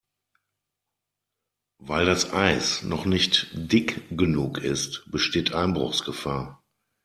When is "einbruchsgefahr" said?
5.53-6.63